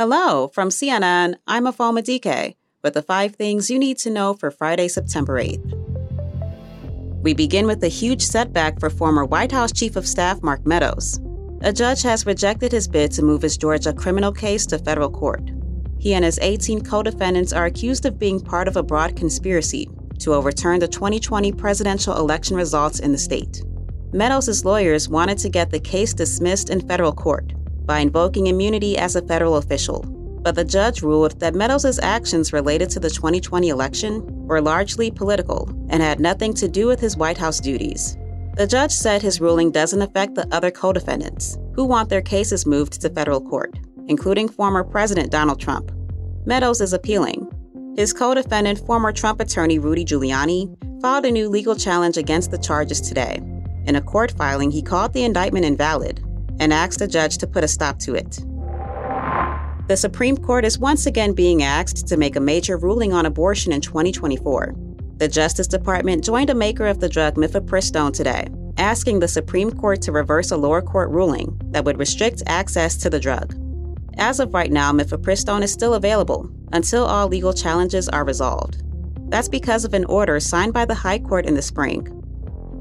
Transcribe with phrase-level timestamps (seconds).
[0.00, 4.50] Hello, from CNN, I'm Afoma Dike with the five things you need to know for
[4.50, 7.20] Friday, September 8th.
[7.22, 11.20] We begin with a huge setback for former White House Chief of Staff Mark Meadows.
[11.60, 15.50] A judge has rejected his bid to move his Georgia criminal case to federal court.
[15.98, 19.86] He and his 18 co defendants are accused of being part of a broad conspiracy
[20.20, 23.62] to overturn the 2020 presidential election results in the state.
[24.14, 27.52] Meadows' lawyers wanted to get the case dismissed in federal court
[27.90, 30.04] by invoking immunity as a federal official,
[30.44, 35.68] but the judge ruled that Meadows' actions related to the 2020 election were largely political
[35.88, 38.16] and had nothing to do with his White House duties.
[38.56, 42.64] The judge said his ruling doesn't affect the other co defendants, who want their cases
[42.64, 43.76] moved to federal court,
[44.06, 45.90] including former President Donald Trump.
[46.46, 47.50] Meadows is appealing.
[47.96, 52.58] His co defendant, former Trump attorney Rudy Giuliani, filed a new legal challenge against the
[52.58, 53.40] charges today.
[53.86, 56.24] In a court filing, he called the indictment invalid
[56.60, 58.38] and asked the judge to put a stop to it.
[59.88, 63.72] The Supreme Court is once again being asked to make a major ruling on abortion
[63.72, 64.76] in 2024.
[65.16, 70.00] The Justice Department joined a maker of the drug mifepristone today, asking the Supreme Court
[70.02, 73.56] to reverse a lower court ruling that would restrict access to the drug.
[74.16, 78.82] As of right now, mifepristone is still available until all legal challenges are resolved.
[79.30, 82.19] That's because of an order signed by the High Court in the spring.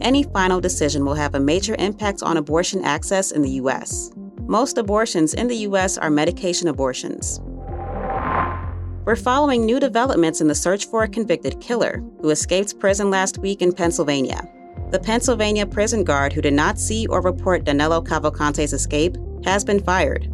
[0.00, 4.12] Any final decision will have a major impact on abortion access in the U.S.
[4.46, 5.98] Most abortions in the U.S.
[5.98, 7.40] are medication abortions.
[9.04, 13.38] We're following new developments in the search for a convicted killer who escaped prison last
[13.38, 14.48] week in Pennsylvania.
[14.90, 19.82] The Pennsylvania prison guard who did not see or report Danilo Cavalcante's escape has been
[19.82, 20.32] fired.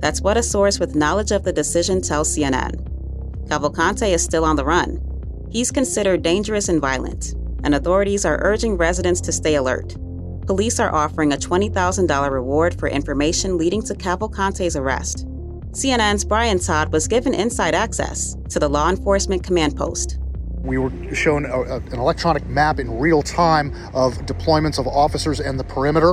[0.00, 2.86] That's what a source with knowledge of the decision tells CNN.
[3.48, 5.00] Cavalcante is still on the run.
[5.50, 9.96] He's considered dangerous and violent, and authorities are urging residents to stay alert
[10.50, 15.24] police are offering a $20,000 reward for information leading to Cavalcante's arrest.
[15.70, 20.18] CNN's Brian Todd was given inside access to the law enforcement command post.
[20.62, 25.40] We were shown a, a, an electronic map in real time of deployments of officers
[25.40, 26.12] and the perimeter.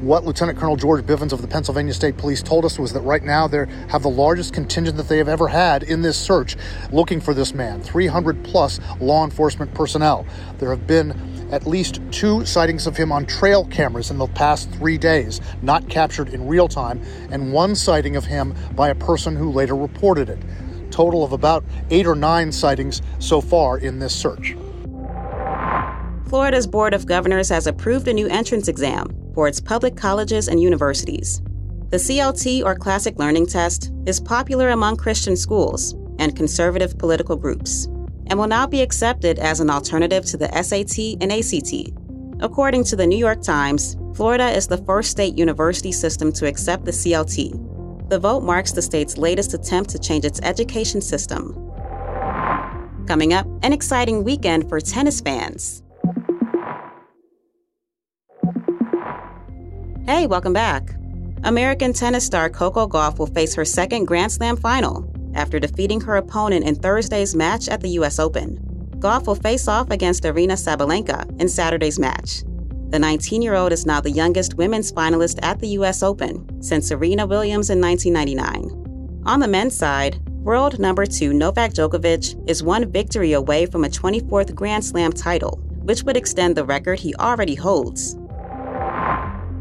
[0.00, 3.22] What Lieutenant Colonel George Bivens of the Pennsylvania State Police told us was that right
[3.22, 6.56] now they have the largest contingent that they have ever had in this search
[6.90, 10.26] looking for this man 300 plus law enforcement personnel.
[10.58, 11.12] There have been
[11.52, 15.86] at least two sightings of him on trail cameras in the past three days, not
[15.90, 20.30] captured in real time, and one sighting of him by a person who later reported
[20.30, 20.38] it.
[20.92, 24.54] Total of about eight or nine sightings so far in this search.
[26.28, 30.60] Florida's Board of Governors has approved a new entrance exam for its public colleges and
[30.60, 31.42] universities.
[31.90, 37.86] The CLT or Classic Learning Test is popular among Christian schools and conservative political groups
[38.28, 41.92] and will now be accepted as an alternative to the SAT and ACT.
[42.42, 46.84] According to the New York Times, Florida is the first state university system to accept
[46.84, 47.61] the CLT.
[48.12, 51.54] The vote marks the state's latest attempt to change its education system.
[53.06, 55.82] Coming up, an exciting weekend for tennis fans.
[60.04, 60.94] Hey, welcome back.
[61.44, 66.16] American tennis star Coco Gauff will face her second Grand Slam final after defeating her
[66.18, 68.58] opponent in Thursday's match at the US Open.
[68.98, 72.42] Gauff will face off against Aryna Sabalenka in Saturday's match.
[72.92, 76.88] The 19 year old is now the youngest women's finalist at the US Open since
[76.88, 79.22] Serena Williams in 1999.
[79.24, 83.88] On the men's side, world number two Novak Djokovic is one victory away from a
[83.88, 88.12] 24th Grand Slam title, which would extend the record he already holds.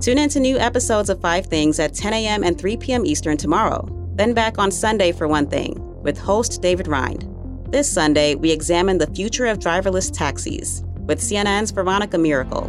[0.00, 2.42] Tune in to new episodes of Five Things at 10 a.m.
[2.42, 3.06] and 3 p.m.
[3.06, 3.88] Eastern tomorrow.
[4.16, 7.28] Then back on Sunday for One Thing with host David Rind.
[7.68, 12.68] This Sunday, we examine the future of driverless taxis with CNN's Veronica Miracle.